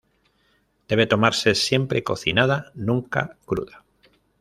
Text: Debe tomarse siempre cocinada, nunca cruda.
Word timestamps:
Debe 0.87 1.05
tomarse 1.05 1.53
siempre 1.53 2.03
cocinada, 2.03 2.71
nunca 2.73 3.37
cruda. 3.45 3.85